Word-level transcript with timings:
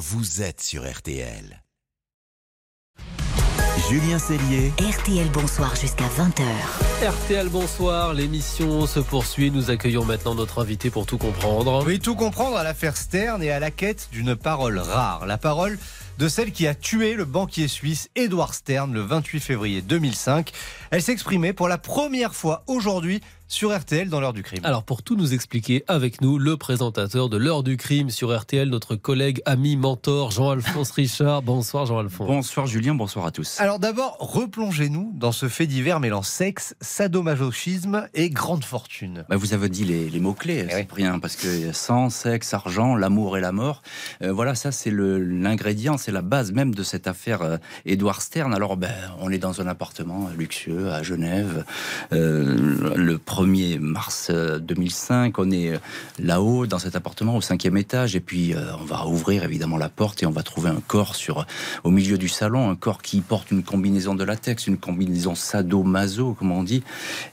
vous 0.00 0.40
êtes 0.40 0.62
sur 0.62 0.90
RTL. 0.90 1.62
Julien 3.90 4.18
Cellier. 4.18 4.72
RTL 4.78 5.28
Bonsoir 5.30 5.76
jusqu'à 5.76 6.06
20h. 6.06 6.42
RTL 7.06 7.50
Bonsoir, 7.50 8.14
l'émission 8.14 8.86
se 8.86 8.98
poursuit. 9.00 9.50
Nous 9.50 9.70
accueillons 9.70 10.06
maintenant 10.06 10.34
notre 10.34 10.62
invité 10.62 10.88
pour 10.88 11.04
tout 11.04 11.18
comprendre. 11.18 11.84
Oui, 11.84 11.98
tout 11.98 12.14
comprendre 12.14 12.56
à 12.56 12.62
l'affaire 12.62 12.96
Stern 12.96 13.42
et 13.42 13.50
à 13.50 13.60
la 13.60 13.70
quête 13.70 14.08
d'une 14.10 14.36
parole 14.36 14.78
rare. 14.78 15.26
La 15.26 15.36
parole 15.36 15.78
de 16.20 16.28
celle 16.28 16.52
qui 16.52 16.66
a 16.66 16.74
tué 16.74 17.14
le 17.14 17.24
banquier 17.24 17.66
suisse 17.66 18.10
Edward 18.14 18.52
Stern 18.52 18.92
le 18.92 19.00
28 19.00 19.40
février 19.40 19.80
2005. 19.80 20.52
Elle 20.90 21.00
s'exprimait 21.00 21.54
pour 21.54 21.66
la 21.66 21.78
première 21.78 22.34
fois 22.34 22.62
aujourd'hui 22.66 23.22
sur 23.50 23.76
RTL 23.76 24.08
dans 24.08 24.20
l'heure 24.20 24.32
du 24.32 24.44
crime. 24.44 24.60
Alors 24.62 24.84
pour 24.84 25.02
tout 25.02 25.16
nous 25.16 25.34
expliquer 25.34 25.84
avec 25.88 26.20
nous, 26.20 26.38
le 26.38 26.56
présentateur 26.56 27.28
de 27.28 27.36
l'heure 27.36 27.64
du 27.64 27.76
crime 27.76 28.08
sur 28.08 28.34
RTL, 28.34 28.68
notre 28.68 28.94
collègue, 28.94 29.42
ami, 29.44 29.76
mentor 29.76 30.30
Jean-Alphonse 30.30 30.92
Richard. 30.92 31.42
Bonsoir 31.42 31.84
Jean-Alphonse. 31.84 32.28
Bonsoir 32.28 32.66
Julien, 32.66 32.94
bonsoir 32.94 33.26
à 33.26 33.32
tous. 33.32 33.60
Alors 33.60 33.80
d'abord, 33.80 34.16
replongez-nous 34.20 35.12
dans 35.16 35.32
ce 35.32 35.48
fait 35.48 35.66
divers 35.66 35.98
mêlant 35.98 36.22
sexe, 36.22 36.76
sadomasochisme 36.80 38.08
et 38.14 38.30
grande 38.30 38.64
fortune. 38.64 39.24
Bah, 39.28 39.36
vous 39.36 39.52
avez 39.52 39.68
dit 39.68 39.84
les, 39.84 40.20
mots-clés, 40.20 40.66
Eh 40.68 40.72
c'est 40.72 40.92
rien, 40.92 41.18
parce 41.18 41.34
que 41.34 41.72
sang, 41.72 42.08
sexe, 42.08 42.54
argent, 42.54 42.94
l'amour 42.94 43.36
et 43.36 43.40
la 43.40 43.50
mort, 43.50 43.82
euh, 44.22 44.32
voilà, 44.32 44.54
ça 44.54 44.70
c'est 44.70 44.92
l'ingrédient, 44.92 45.98
c'est 45.98 46.09
la 46.10 46.22
base 46.22 46.52
même 46.52 46.74
de 46.74 46.82
cette 46.82 47.06
affaire 47.06 47.42
euh, 47.42 47.56
Edouard 47.86 48.22
Stern. 48.22 48.54
Alors 48.54 48.76
ben, 48.76 48.92
on 49.20 49.30
est 49.30 49.38
dans 49.38 49.60
un 49.60 49.66
appartement 49.66 50.28
luxueux 50.36 50.90
à 50.90 51.02
Genève, 51.02 51.64
euh, 52.12 52.94
le 52.96 53.18
1er 53.18 53.78
mars 53.78 54.28
euh, 54.30 54.58
2005, 54.58 55.38
on 55.38 55.50
est 55.50 55.70
euh, 55.70 55.78
là-haut 56.18 56.66
dans 56.66 56.78
cet 56.78 56.96
appartement 56.96 57.36
au 57.36 57.40
cinquième 57.40 57.76
étage, 57.76 58.16
et 58.16 58.20
puis 58.20 58.54
euh, 58.54 58.72
on 58.80 58.84
va 58.84 59.06
ouvrir 59.06 59.44
évidemment 59.44 59.76
la 59.76 59.88
porte 59.88 60.22
et 60.22 60.26
on 60.26 60.30
va 60.30 60.42
trouver 60.42 60.70
un 60.70 60.80
corps 60.86 61.14
sur, 61.14 61.46
au 61.84 61.90
milieu 61.90 62.18
du 62.18 62.28
salon, 62.28 62.70
un 62.70 62.76
corps 62.76 63.02
qui 63.02 63.20
porte 63.20 63.50
une 63.50 63.62
combinaison 63.62 64.14
de 64.14 64.24
latex, 64.24 64.66
une 64.66 64.78
combinaison 64.78 65.34
sado-maso, 65.34 66.34
comme 66.34 66.52
on 66.52 66.62
dit, 66.62 66.82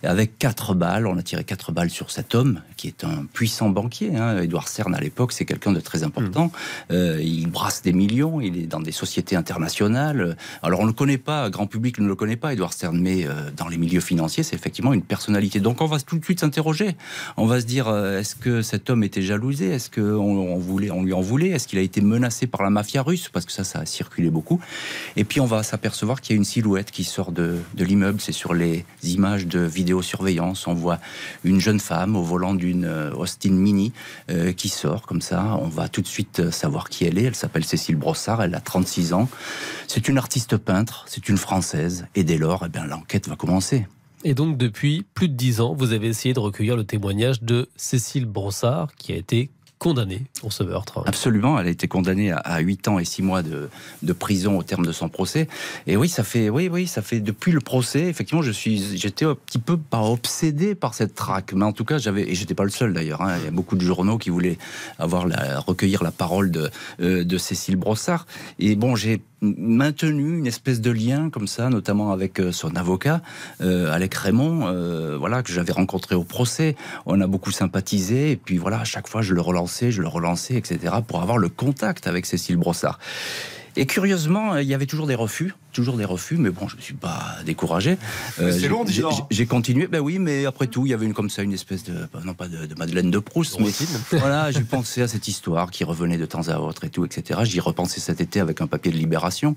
avec 0.03 0.37
quatre 0.37 0.73
balles. 0.73 1.07
On 1.07 1.17
a 1.17 1.23
tiré 1.23 1.43
quatre 1.43 1.71
balles 1.71 1.89
sur 1.89 2.11
cet 2.11 2.35
homme 2.35 2.61
qui 2.75 2.87
est 2.87 3.03
un 3.03 3.25
puissant 3.33 3.69
banquier. 3.69 4.15
Hein. 4.15 4.39
Edouard 4.39 4.67
Stern 4.67 4.93
à 4.93 4.99
l'époque, 4.99 5.33
c'est 5.33 5.45
quelqu'un 5.45 5.71
de 5.71 5.79
très 5.79 6.03
important. 6.03 6.51
Euh, 6.91 7.19
il 7.21 7.47
brasse 7.49 7.81
des 7.81 7.93
millions, 7.93 8.39
il 8.39 8.57
est 8.57 8.66
dans 8.67 8.79
des 8.79 8.91
sociétés 8.91 9.35
internationales. 9.35 10.37
Alors 10.61 10.79
on 10.81 10.83
ne 10.83 10.89
le 10.89 10.93
connaît 10.93 11.17
pas, 11.17 11.49
grand 11.49 11.67
public 11.67 11.99
ne 11.99 12.07
le 12.07 12.15
connaît 12.15 12.35
pas, 12.35 12.53
Edouard 12.53 12.73
Stern, 12.73 12.99
mais 12.99 13.25
euh, 13.25 13.51
dans 13.55 13.67
les 13.67 13.77
milieux 13.77 14.01
financiers, 14.01 14.43
c'est 14.43 14.55
effectivement 14.55 14.93
une 14.93 15.01
personnalité. 15.01 15.59
Donc 15.59 15.81
on 15.81 15.85
va 15.85 15.99
tout 15.99 16.17
de 16.17 16.23
suite 16.23 16.39
s'interroger. 16.39 16.95
On 17.37 17.45
va 17.45 17.61
se 17.61 17.65
dire, 17.65 17.87
euh, 17.87 18.19
est-ce 18.19 18.35
que 18.35 18.61
cet 18.61 18.89
homme 18.89 19.03
était 19.03 19.21
jalousé? 19.21 19.69
Est-ce 19.69 19.89
qu'on 19.89 20.19
on 20.19 20.57
voulait, 20.57 20.91
on 20.91 21.03
lui 21.03 21.13
en 21.13 21.21
voulait? 21.21 21.49
Est-ce 21.49 21.67
qu'il 21.67 21.79
a 21.79 21.81
été 21.81 22.01
menacé 22.01 22.47
par 22.47 22.63
la 22.63 22.69
mafia 22.69 23.01
russe? 23.01 23.29
Parce 23.29 23.45
que 23.45 23.51
ça, 23.51 23.63
ça 23.63 23.79
a 23.79 23.85
circulé 23.85 24.29
beaucoup. 24.29 24.59
Et 25.15 25.23
puis 25.23 25.39
on 25.39 25.45
va 25.45 25.63
s'apercevoir 25.63 26.21
qu'il 26.21 26.35
y 26.35 26.37
a 26.37 26.37
une 26.37 26.45
silhouette 26.45 26.91
qui 26.91 27.03
sort 27.03 27.31
de, 27.31 27.57
de 27.75 27.85
l'immeuble. 27.85 28.19
C'est 28.21 28.31
sur 28.31 28.53
les 28.53 28.85
images 29.03 29.47
de 29.47 29.59
vidéosurveillance. 29.59 30.67
On 30.67 30.73
voit 30.73 30.99
une 31.43 31.59
jeune 31.59 31.79
femme 31.79 32.15
au 32.15 32.23
volant 32.23 32.53
d'une 32.53 32.85
euh, 32.85 33.11
Austin 33.13 33.51
Mini 33.51 33.93
qui 34.57 34.69
sort 34.69 35.03
comme 35.03 35.21
ça. 35.21 35.57
On 35.61 35.67
va 35.67 35.87
tout 35.87 36.01
de 36.01 36.07
suite 36.07 36.51
savoir 36.51 36.89
qui 36.89 37.05
elle 37.05 37.17
est. 37.17 37.23
Elle 37.23 37.35
s'appelle 37.35 37.63
Cécile 37.63 37.95
Brossard. 37.95 38.41
Elle 38.43 38.56
a 38.57 38.59
36 38.59 39.13
ans. 39.13 39.29
C'est 39.87 40.09
une 40.09 40.17
artiste 40.17 40.57
peintre. 40.57 41.05
C'est 41.07 41.29
une 41.29 41.37
française. 41.37 42.07
Et 42.15 42.23
dès 42.23 42.37
lors, 42.37 42.63
eh 42.65 42.69
bien, 42.69 42.85
l'enquête 42.85 43.29
va 43.29 43.35
commencer. 43.35 43.87
Et 44.23 44.33
donc 44.33 44.57
depuis 44.57 45.05
plus 45.13 45.29
de 45.29 45.35
dix 45.35 45.61
ans, 45.61 45.73
vous 45.73 45.93
avez 45.93 46.07
essayé 46.07 46.33
de 46.33 46.39
recueillir 46.39 46.75
le 46.75 46.83
témoignage 46.83 47.43
de 47.43 47.69
Cécile 47.75 48.25
Brossard, 48.25 48.93
qui 48.95 49.13
a 49.13 49.15
été 49.15 49.51
condamnée 49.79 50.23
pour 50.41 50.51
ce 50.53 50.63
meurtre. 50.63 51.03
Absolument, 51.05 51.59
elle 51.59 51.67
a 51.67 51.69
été 51.69 51.87
condamnée 51.87 52.31
à- 52.31 52.37
à 52.37 52.59
8 52.59 52.87
ans 52.87 52.97
et 52.99 53.05
6 53.05 53.21
mois 53.21 53.43
de, 53.43 53.69
de 54.01 54.13
prison 54.13 54.57
au 54.57 54.63
terme 54.63 54.85
de 54.85 54.91
son 54.91 55.07
procès. 55.09 55.47
Et 55.85 55.95
oui, 55.97 56.09
ça 56.09 56.23
fait, 56.23 56.49
oui, 56.49 56.67
oui, 56.71 56.87
ça 56.87 57.01
fait 57.01 57.19
depuis 57.19 57.51
le 57.51 57.59
procès. 57.61 58.01
Effectivement, 58.07 58.41
je 58.41 58.51
suis, 58.51 58.97
j'étais 58.97 59.25
un 59.25 59.35
petit 59.35 59.59
peu 59.59 59.77
pas 59.77 60.01
obsédé 60.01 60.73
par 60.75 60.93
cette 60.93 61.13
traque, 61.15 61.53
mais 61.53 61.65
en 61.65 61.73
tout 61.73 61.85
cas, 61.85 61.97
j'avais, 61.99 62.23
et 62.29 62.33
j'étais 62.35 62.55
pas 62.55 62.63
le 62.63 62.69
seul 62.71 62.93
d'ailleurs. 62.93 63.21
hein. 63.21 63.35
il 63.39 63.45
y 63.45 63.47
a 63.47 63.51
beaucoup 63.51 63.75
de 63.75 63.81
journaux 63.83 64.17
qui 64.17 64.29
voulaient 64.31 64.57
avoir 64.97 65.27
la, 65.27 65.59
recueillir 65.59 66.03
la 66.03 66.11
parole 66.11 66.49
de, 66.51 66.69
euh, 67.01 67.23
de 67.23 67.37
Cécile 67.37 67.75
Brossard. 67.75 68.25
Et 68.59 68.75
bon, 68.75 68.95
j'ai 68.95 69.21
maintenu 69.41 70.39
une 70.39 70.47
espèce 70.47 70.81
de 70.81 70.89
lien 70.91 71.29
comme 71.29 71.47
ça, 71.47 71.69
notamment 71.69 72.11
avec 72.11 72.39
euh, 72.39 72.51
son 72.51 72.75
avocat, 72.75 73.21
euh, 73.61 73.91
Alec 73.91 74.13
Raymond, 74.15 74.67
euh, 74.67 75.15
voilà, 75.17 75.43
que 75.43 75.51
j'avais 75.51 75.73
rencontré 75.73 76.15
au 76.15 76.23
procès. 76.23 76.75
On 77.05 77.21
a 77.21 77.27
beaucoup 77.27 77.51
sympathisé, 77.51 78.31
et 78.31 78.35
puis 78.35 78.57
voilà, 78.57 78.79
à 78.79 78.83
chaque 78.83 79.07
fois, 79.07 79.21
je 79.21 79.33
le 79.33 79.41
relançais, 79.67 79.91
je 79.91 80.01
le 80.01 80.07
relançais, 80.07 80.55
etc., 80.55 80.95
pour 81.05 81.21
avoir 81.21 81.37
le 81.37 81.49
contact 81.49 82.07
avec 82.07 82.25
Cécile 82.25 82.55
Brossard. 82.55 82.99
Et 83.79 83.85
curieusement, 83.85 84.53
euh, 84.53 84.63
il 84.63 84.67
y 84.67 84.73
avait 84.73 84.87
toujours 84.87 85.05
des 85.05 85.13
refus, 85.13 85.53
toujours 85.71 85.97
des 85.97 86.05
refus, 86.05 86.37
mais 86.37 86.49
bon, 86.49 86.67
je 86.67 86.77
ne 86.77 86.81
suis 86.81 86.95
pas 86.95 87.35
découragé. 87.45 87.99
Euh, 88.39 88.51
c'est 88.51 88.67
long, 88.69 88.83
dis 88.83 89.03
j'ai- 89.29 89.45
continué, 89.45 89.85
ben 89.85 89.99
oui, 89.99 90.17
mais 90.17 90.47
après 90.47 90.65
tout, 90.65 90.87
il 90.87 90.89
y 90.89 90.93
avait 90.95 91.05
une 91.05 91.13
comme 91.13 91.29
ça, 91.29 91.43
une 91.43 91.53
espèce 91.53 91.83
de, 91.83 91.93
non 92.25 92.33
pas 92.33 92.47
de, 92.47 92.65
de 92.65 92.73
Madeleine 92.73 93.11
de 93.11 93.19
Proust, 93.19 93.59
mais 93.59 93.69
voilà, 94.17 94.49
j'ai 94.49 94.63
pensé 94.63 95.03
à 95.03 95.07
cette 95.07 95.27
histoire 95.27 95.69
qui 95.69 95.83
revenait 95.83 96.17
de 96.17 96.25
temps 96.25 96.47
à 96.47 96.57
autre 96.57 96.85
et 96.85 96.89
tout, 96.89 97.05
etc. 97.05 97.41
J'y 97.43 97.59
repensais 97.59 97.99
cet 97.99 98.19
été 98.19 98.39
avec 98.39 98.61
un 98.61 98.67
papier 98.67 98.91
de 98.91 98.97
Libération, 98.97 99.55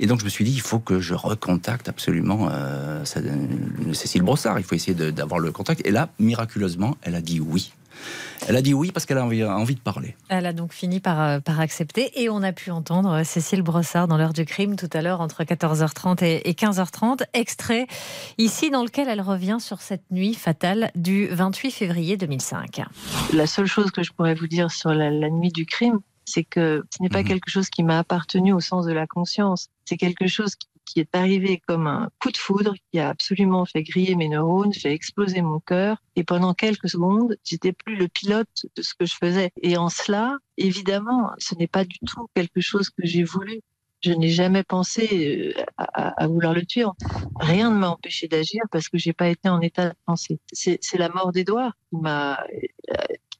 et 0.00 0.06
donc 0.06 0.20
je 0.20 0.24
me 0.24 0.30
suis 0.30 0.46
dit, 0.46 0.52
il 0.52 0.62
faut 0.62 0.78
que 0.78 0.98
je 0.98 1.12
recontacte 1.12 1.90
absolument 1.90 2.48
euh, 2.50 3.04
euh, 3.18 3.92
Cécile 3.92 4.22
Brossard. 4.22 4.58
Il 4.58 4.64
faut 4.64 4.76
essayer 4.76 4.94
d'avoir 5.12 5.40
le 5.40 5.52
contact. 5.52 5.86
Et 5.86 5.90
là, 5.90 6.08
miraculeusement, 6.18 6.96
elle 7.02 7.16
a 7.16 7.20
dit 7.20 7.38
oui. 7.38 7.72
Elle 8.48 8.56
a 8.56 8.62
dit 8.62 8.72
oui 8.74 8.92
parce 8.92 9.04
qu'elle 9.04 9.18
a 9.18 9.24
envie, 9.24 9.44
envie 9.44 9.74
de 9.74 9.80
parler. 9.80 10.14
Elle 10.28 10.46
a 10.46 10.52
donc 10.52 10.72
fini 10.72 11.00
par, 11.00 11.20
euh, 11.20 11.40
par 11.40 11.60
accepter 11.60 12.22
et 12.22 12.28
on 12.30 12.42
a 12.42 12.52
pu 12.52 12.70
entendre 12.70 13.10
euh, 13.12 13.24
Cécile 13.24 13.62
Brossard 13.62 14.08
dans 14.08 14.16
l'heure 14.16 14.32
du 14.32 14.44
crime 14.44 14.76
tout 14.76 14.88
à 14.92 15.02
l'heure 15.02 15.20
entre 15.20 15.42
14h30 15.44 16.24
et 16.24 16.48
et 16.48 16.52
15h30. 16.52 17.22
Extrait 17.34 17.86
ici 18.38 18.70
dans 18.70 18.84
lequel 18.84 19.08
elle 19.08 19.20
revient 19.20 19.58
sur 19.60 19.80
cette 19.80 20.04
nuit 20.10 20.34
fatale 20.34 20.90
du 20.94 21.26
28 21.28 21.70
février 21.70 22.16
2005. 22.16 22.82
La 23.32 23.46
seule 23.46 23.66
chose 23.66 23.90
que 23.90 24.02
je 24.02 24.12
pourrais 24.12 24.34
vous 24.34 24.46
dire 24.46 24.70
sur 24.70 24.90
la, 24.94 25.10
la 25.10 25.28
nuit 25.30 25.50
du 25.52 25.66
crime, 25.66 25.98
c'est 26.24 26.44
que 26.44 26.84
ce 26.96 27.02
n'est 27.02 27.08
pas 27.08 27.22
Mhm. 27.22 27.28
quelque 27.28 27.50
chose 27.50 27.68
qui 27.70 27.82
m'a 27.82 27.98
appartenu 27.98 28.52
au 28.52 28.60
sens 28.60 28.86
de 28.86 28.92
la 28.92 29.06
conscience. 29.06 29.68
C'est 29.84 29.96
quelque 29.96 30.26
chose 30.26 30.54
qui, 30.54 30.68
qui 30.88 31.00
est 31.00 31.14
arrivé 31.14 31.60
comme 31.66 31.86
un 31.86 32.10
coup 32.20 32.30
de 32.30 32.36
foudre, 32.36 32.74
qui 32.90 32.98
a 32.98 33.08
absolument 33.08 33.64
fait 33.64 33.82
griller 33.82 34.14
mes 34.16 34.28
neurones, 34.28 34.72
fait 34.72 34.92
exploser 34.92 35.42
mon 35.42 35.60
cœur. 35.60 35.98
Et 36.16 36.24
pendant 36.24 36.54
quelques 36.54 36.88
secondes, 36.88 37.36
j'étais 37.44 37.72
plus 37.72 37.96
le 37.96 38.08
pilote 38.08 38.66
de 38.76 38.82
ce 38.82 38.94
que 38.94 39.06
je 39.06 39.14
faisais. 39.14 39.50
Et 39.62 39.76
en 39.76 39.88
cela, 39.88 40.38
évidemment, 40.56 41.30
ce 41.38 41.54
n'est 41.54 41.68
pas 41.68 41.84
du 41.84 41.98
tout 42.06 42.26
quelque 42.34 42.60
chose 42.60 42.90
que 42.90 43.04
j'ai 43.04 43.24
voulu. 43.24 43.60
Je 44.00 44.12
n'ai 44.12 44.28
jamais 44.28 44.62
pensé 44.62 45.54
euh, 45.56 45.62
à, 45.76 46.26
vouloir 46.28 46.54
le 46.54 46.64
tuer. 46.64 46.84
Rien 47.40 47.70
ne 47.70 47.78
m'a 47.78 47.90
empêché 47.90 48.28
d'agir 48.28 48.62
parce 48.70 48.88
que 48.88 48.96
j'ai 48.96 49.12
pas 49.12 49.28
été 49.28 49.48
en 49.48 49.60
état 49.60 49.88
de 49.88 49.94
penser. 50.06 50.38
C'est 50.52 50.98
la 50.98 51.08
mort 51.08 51.32
d'Edouard 51.32 51.72
qui 51.90 51.96
m'a 51.96 52.38
euh, 52.92 52.94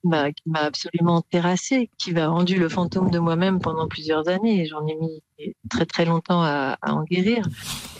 m'a 0.05 0.31
absolument 0.55 1.23
terrassé, 1.23 1.91
qui 1.99 2.13
m'a 2.13 2.29
rendu 2.29 2.59
le 2.59 2.69
fantôme 2.69 3.11
de 3.11 3.19
moi-même 3.19 3.61
pendant 3.61 3.89
plusieurs 3.89 4.29
années. 4.29 4.67
J'en 4.67 4.87
ai 4.87 4.95
mis 4.97 5.23
très 5.69 5.87
très 5.87 6.05
longtemps 6.05 6.43
à, 6.43 6.77
à 6.83 6.93
en 6.93 7.05
guérir. 7.05 7.47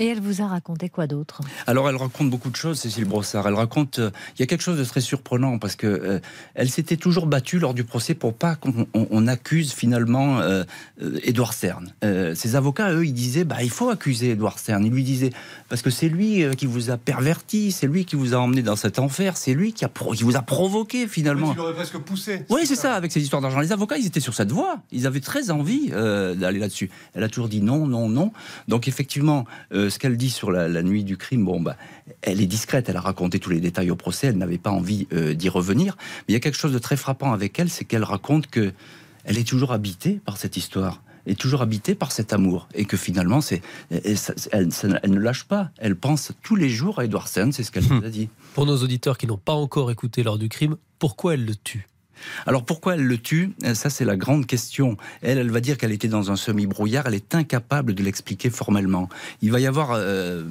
Et 0.01 0.07
elle 0.07 0.21
vous 0.21 0.43
a 0.43 0.47
raconté 0.47 0.89
quoi 0.89 1.07
d'autre? 1.07 1.41
Alors 1.67 1.89
elle 1.89 1.97
raconte 1.97 2.31
beaucoup 2.31 2.51
de 2.51 2.57
choses, 2.57 2.79
Cécile 2.79 3.05
Brossard. 3.05 3.47
Elle 3.47 3.55
raconte, 3.55 3.99
euh, 3.99 4.11
il 4.37 4.41
y 4.41 4.43
a 4.43 4.47
quelque 4.47 4.63
chose 4.63 4.79
de 4.79 4.85
très 4.85 5.01
surprenant 5.01 5.59
parce 5.59 5.77
que 5.77 5.87
euh, 5.87 6.21
elle 6.55 6.71
s'était 6.71 6.97
toujours 6.97 7.27
battue 7.27 7.59
lors 7.59 7.75
du 7.75 7.85
procès 7.85 8.15
pour 8.15 8.35
pas 8.35 8.55
qu'on 8.57 8.87
on- 8.95 9.07
on 9.11 9.27
accuse 9.27 9.73
finalement 9.73 10.41
euh, 10.41 10.65
euh, 11.03 11.19
Édouard 11.23 11.53
Stern. 11.53 11.93
Euh, 12.05 12.35
ses 12.35 12.57
avocats, 12.57 12.93
eux, 12.93 13.05
ils 13.07 13.13
disaient, 13.13 13.45
bah 13.45 13.63
il 13.63 13.71
faut 13.71 13.91
accuser 13.91 14.31
Édouard 14.31 14.59
Stern. 14.59 14.85
Ils 14.85 14.93
lui 14.93 15.05
disaient 15.05 15.31
parce 15.69 15.83
que 15.83 15.91
c'est 15.91 16.09
lui 16.09 16.43
euh, 16.45 16.53
qui 16.53 16.67
vous 16.67 16.91
a 16.91 16.97
perverti, 16.97 17.73
c'est 17.73 17.87
lui 17.87 18.05
qui 18.05 18.17
vous 18.17 18.35
a 18.35 18.39
emmené 18.39 18.63
dans 18.63 18.77
cet 18.77 18.99
enfer, 18.99 19.37
c'est 19.37 19.55
lui 19.55 19.73
qui 19.73 19.85
a 19.85 19.89
pro- 19.89 20.13
qui 20.13 20.23
vous 20.25 20.37
a 20.37 20.43
provoqué 20.43 21.07
finalement. 21.09 21.55
l'aurais 21.55 21.75
presque 21.75 21.99
poussé. 21.99 22.45
Oui, 22.49 22.63
c'est 22.65 22.77
ça, 22.77 22.95
avec 22.95 23.13
ces 23.13 23.21
histoires 23.21 23.43
d'argent. 23.43 23.61
Les 23.61 23.73
avocats, 23.73 23.97
ils 23.99 24.07
étaient 24.07 24.21
sur 24.21 24.35
cette 24.35 24.53
voie. 24.53 24.79
Ils 24.93 25.07
avaient 25.07 25.21
très 25.21 25.51
envie 25.51 25.91
euh, 25.93 26.35
d'aller 26.35 26.59
là-dessus. 26.59 26.91
Elle 27.15 27.23
a 27.25 27.29
toujours 27.29 27.49
dit 27.49 27.58
non, 27.61 27.87
non, 27.87 28.09
non. 28.09 28.33
Donc, 28.69 28.89
effectivement, 28.89 29.45
euh, 29.73 29.91
ce 29.91 29.99
qu'elle 29.99 30.17
dit 30.17 30.31
sur 30.31 30.51
la, 30.51 30.69
la 30.69 30.83
nuit 30.83 31.05
du 31.05 31.17
crime, 31.17 31.45
bon, 31.45 31.61
bah, 31.61 31.77
elle 32.23 32.41
est 32.41 32.47
discrète. 32.47 32.89
Elle 32.89 32.97
a 32.97 33.01
raconté 33.01 33.39
tous 33.39 33.51
les 33.51 33.61
détails 33.61 33.91
au 33.91 33.97
procès. 33.97 34.29
Elle 34.29 34.39
n'avait 34.39 34.59
pas 34.59 34.71
envie 34.71 35.07
euh, 35.13 35.35
d'y 35.35 35.49
revenir. 35.49 35.97
Mais 35.99 36.25
il 36.29 36.33
y 36.33 36.37
a 36.37 36.41
quelque 36.41 36.59
chose 36.59 36.73
de 36.73 36.79
très 36.79 36.97
frappant 36.97 37.33
avec 37.33 37.59
elle, 37.59 37.71
c'est 37.71 37.85
qu'elle 37.85 38.05
raconte 38.05 38.49
que 38.49 38.73
elle 39.25 39.37
est 39.37 39.47
toujours 39.47 39.73
habitée 39.73 40.21
par 40.25 40.37
cette 40.37 40.57
histoire 40.57 41.03
est 41.27 41.39
toujours 41.39 41.61
habitée 41.63 41.95
par 41.95 42.11
cet 42.11 42.33
amour 42.33 42.69
et 42.75 42.85
que 42.87 42.97
finalement 42.97 43.41
c'est 43.41 43.61
elle, 43.91 44.69
ne 45.07 45.19
lâche 45.19 45.45
pas 45.45 45.71
elle 45.77 45.95
pense 45.95 46.33
tous 46.43 46.57
les 46.57 46.71
jours 46.71 46.99
à 46.99 47.05
Edward 47.05 47.29
Stern 47.29 47.53
c'est 47.53 47.63
ce 47.63 47.71
qu'elle 47.71 47.87
nous 47.87 48.05
a 48.05 48.09
dit 48.09 48.31
Pour 48.55 48.65
nos 48.67 48.79
auditeurs 48.79 49.19
qui 49.19 49.27
n'ont 49.27 49.37
pas 49.37 49.53
encore 49.53 49.91
écouté 49.91 50.23
l'heure 50.23 50.39
du 50.39 50.49
crime, 50.49 50.77
pourquoi 50.99 51.35
elle 51.35 51.45
le 51.45 51.55
tue? 51.55 51.87
Alors 52.47 52.65
pourquoi 52.65 52.95
elle 52.95 53.05
le 53.05 53.19
tue? 53.19 53.53
Ça, 53.75 53.91
c'est 53.91 54.05
la 54.05 54.17
grande 54.17 54.47
question. 54.47 54.97
Elle, 55.23 55.39
elle 55.39 55.51
va 55.51 55.61
dire 55.61 55.79
qu'elle 55.79 55.93
était 55.93 56.09
dans 56.09 56.31
un 56.31 56.37
semi-brouillard. 56.37 57.07
Elle 57.07 57.15
est 57.15 57.35
incapable 57.35 57.95
de 57.95 58.03
l'expliquer 58.03 58.51
formellement. 58.51 59.09
Il 59.43 59.53
va 59.53 59.61
y 59.61 59.67
avoir 59.67 59.91
euh, 59.93 60.45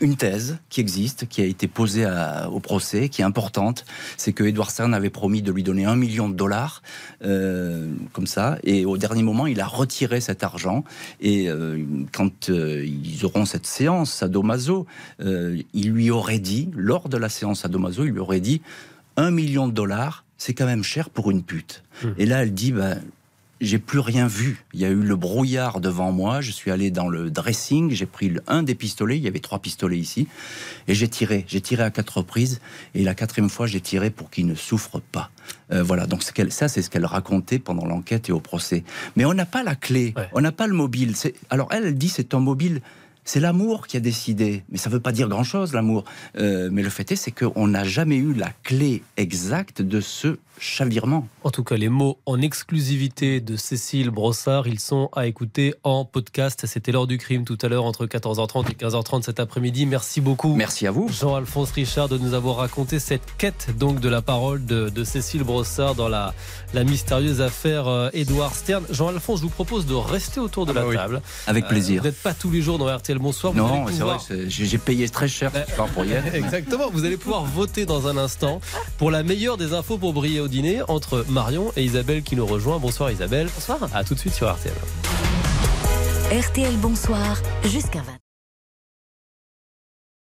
une 0.00 0.16
thèse 0.16 0.58
qui 0.68 0.80
existe, 0.80 1.28
qui 1.28 1.42
a 1.42 1.44
été 1.44 1.68
posée 1.68 2.06
au 2.50 2.60
procès, 2.60 3.08
qui 3.08 3.22
est 3.22 3.24
importante. 3.24 3.84
C'est 4.16 4.32
que 4.32 4.44
Edward 4.44 4.70
Stern 4.70 4.94
avait 4.94 5.10
promis 5.10 5.42
de 5.42 5.52
lui 5.52 5.62
donner 5.62 5.84
un 5.84 5.96
million 5.96 6.28
de 6.28 6.34
dollars, 6.34 6.82
euh, 7.24 7.92
comme 8.12 8.26
ça. 8.26 8.58
Et 8.64 8.84
au 8.84 8.96
dernier 8.96 9.22
moment, 9.22 9.46
il 9.46 9.60
a 9.60 9.66
retiré 9.66 10.20
cet 10.20 10.42
argent. 10.42 10.84
Et 11.20 11.48
euh, 11.48 11.84
quand 12.12 12.48
ils 12.48 13.24
auront 13.24 13.44
cette 13.44 13.66
séance 13.66 14.22
à 14.22 14.28
Domazo, 14.28 14.86
il 15.20 15.90
lui 15.90 16.10
aurait 16.10 16.38
dit, 16.38 16.70
lors 16.74 17.08
de 17.08 17.16
la 17.16 17.28
séance 17.28 17.64
à 17.64 17.68
Domazo, 17.68 18.04
il 18.04 18.12
lui 18.12 18.20
aurait 18.20 18.40
dit 18.40 18.60
un 19.16 19.30
million 19.30 19.68
de 19.68 19.72
dollars, 19.72 20.23
c'est 20.38 20.54
quand 20.54 20.66
même 20.66 20.84
cher 20.84 21.10
pour 21.10 21.30
une 21.30 21.42
pute. 21.42 21.82
Hmm. 22.02 22.12
Et 22.18 22.26
là, 22.26 22.42
elle 22.42 22.54
dit, 22.54 22.72
ben, 22.72 23.00
j'ai 23.60 23.78
plus 23.78 23.98
rien 23.98 24.26
vu. 24.26 24.64
Il 24.74 24.80
y 24.80 24.84
a 24.84 24.90
eu 24.90 25.00
le 25.00 25.16
brouillard 25.16 25.80
devant 25.80 26.12
moi. 26.12 26.40
Je 26.40 26.50
suis 26.50 26.70
allé 26.70 26.90
dans 26.90 27.08
le 27.08 27.30
dressing. 27.30 27.90
J'ai 27.90 28.06
pris 28.06 28.32
un 28.46 28.62
des 28.62 28.74
pistolets. 28.74 29.16
Il 29.16 29.22
y 29.22 29.28
avait 29.28 29.40
trois 29.40 29.58
pistolets 29.58 29.98
ici. 29.98 30.26
Et 30.88 30.94
j'ai 30.94 31.08
tiré. 31.08 31.44
J'ai 31.48 31.60
tiré 31.60 31.82
à 31.82 31.90
quatre 31.90 32.18
reprises. 32.18 32.60
Et 32.94 33.04
la 33.04 33.14
quatrième 33.14 33.48
fois, 33.48 33.66
j'ai 33.66 33.80
tiré 33.80 34.10
pour 34.10 34.30
qu'il 34.30 34.46
ne 34.46 34.54
souffre 34.54 35.00
pas. 35.00 35.30
Euh, 35.72 35.82
voilà. 35.82 36.06
Donc, 36.06 36.22
ça, 36.22 36.68
c'est 36.68 36.82
ce 36.82 36.90
qu'elle 36.90 37.06
racontait 37.06 37.58
pendant 37.58 37.86
l'enquête 37.86 38.28
et 38.28 38.32
au 38.32 38.40
procès. 38.40 38.84
Mais 39.16 39.24
on 39.24 39.34
n'a 39.34 39.46
pas 39.46 39.62
la 39.62 39.76
clé. 39.76 40.14
On 40.32 40.40
n'a 40.40 40.52
pas 40.52 40.66
le 40.66 40.74
mobile. 40.74 41.14
Alors, 41.48 41.68
elle, 41.70 41.86
elle 41.86 41.94
dit 41.94 42.08
c'est 42.08 42.34
un 42.34 42.40
mobile 42.40 42.80
c'est 43.24 43.40
l'amour 43.40 43.86
qui 43.86 43.96
a 43.96 44.00
décidé. 44.00 44.64
Mais 44.70 44.78
ça 44.78 44.90
ne 44.90 44.94
veut 44.94 45.00
pas 45.00 45.12
dire 45.12 45.28
grand-chose, 45.28 45.72
l'amour. 45.72 46.04
Euh, 46.36 46.68
mais 46.70 46.82
le 46.82 46.90
fait 46.90 47.10
est, 47.12 47.16
c'est 47.16 47.30
qu'on 47.30 47.66
n'a 47.66 47.84
jamais 47.84 48.16
eu 48.16 48.34
la 48.34 48.50
clé 48.62 49.02
exacte 49.16 49.82
de 49.82 50.00
ce 50.00 50.38
chavirement. 50.58 51.26
En 51.42 51.50
tout 51.50 51.64
cas, 51.64 51.76
les 51.76 51.88
mots 51.88 52.18
en 52.26 52.40
exclusivité 52.40 53.40
de 53.40 53.56
Cécile 53.56 54.10
Brossard, 54.10 54.66
ils 54.66 54.80
sont 54.80 55.08
à 55.12 55.26
écouter 55.26 55.74
en 55.82 56.04
podcast. 56.04 56.64
C'était 56.66 56.92
l'heure 56.92 57.06
du 57.06 57.18
crime 57.18 57.44
tout 57.44 57.58
à 57.62 57.68
l'heure 57.68 57.84
entre 57.84 58.06
14h30 58.06 58.70
et 58.70 58.74
15h30 58.74 59.22
cet 59.22 59.40
après-midi. 59.40 59.86
Merci 59.86 60.20
beaucoup. 60.20 60.54
Merci 60.54 60.86
à 60.86 60.90
vous. 60.90 61.08
Jean-Alphonse 61.08 61.72
Richard 61.72 62.08
de 62.08 62.18
nous 62.18 62.34
avoir 62.34 62.56
raconté 62.56 62.98
cette 62.98 63.36
quête 63.36 63.76
donc 63.78 64.00
de 64.00 64.08
la 64.08 64.22
parole 64.22 64.64
de, 64.64 65.04
Cécile 65.04 65.44
Brossard 65.44 65.94
dans 65.94 66.08
la, 66.08 66.34
la 66.72 66.84
mystérieuse 66.84 67.40
affaire 67.40 67.88
euh, 67.88 68.08
Édouard 68.14 68.54
Stern. 68.54 68.84
Jean-Alphonse, 68.90 69.40
je 69.40 69.44
vous 69.44 69.50
propose 69.50 69.86
de 69.86 69.94
rester 69.94 70.40
autour 70.40 70.66
de 70.66 70.70
ah 70.70 70.74
la 70.74 70.86
bah 70.86 70.94
table. 70.94 71.22
Avec 71.46 71.66
plaisir. 71.66 71.96
Euh, 71.96 71.98
vous 72.00 72.06
n'êtes 72.06 72.22
pas 72.22 72.32
tous 72.32 72.50
les 72.50 72.62
jours 72.62 72.78
dans 72.78 72.94
RTL 72.94 73.13
Bonsoir. 73.18 73.54
non, 73.54 73.86
c'est 73.88 74.02
vrai, 74.02 74.16
j'ai 74.48 74.78
payé 74.78 75.08
très 75.08 75.28
cher 75.28 75.50
ce 75.68 75.74
soir 75.74 75.88
pour 75.88 76.04
y 76.04 76.12
être. 76.12 76.34
Exactement. 76.34 76.90
Vous 76.90 77.04
allez 77.04 77.16
pouvoir 77.16 77.44
voter 77.44 77.86
dans 77.86 78.08
un 78.08 78.16
instant 78.16 78.60
pour 78.98 79.10
la 79.10 79.22
meilleure 79.22 79.56
des 79.56 79.72
infos 79.72 79.98
pour 79.98 80.12
briller 80.12 80.40
au 80.40 80.48
dîner 80.48 80.82
entre 80.88 81.24
Marion 81.28 81.72
et 81.76 81.84
Isabelle 81.84 82.22
qui 82.22 82.36
nous 82.36 82.46
rejoint. 82.46 82.78
Bonsoir 82.78 83.10
Isabelle. 83.10 83.48
Bonsoir. 83.54 83.78
À 83.94 84.04
tout 84.04 84.14
de 84.14 84.18
suite 84.18 84.34
sur 84.34 84.52
RTL. 84.52 84.74
RTL 86.32 86.76
Bonsoir 86.78 87.36
jusqu'à 87.64 88.00
20. 88.00 88.23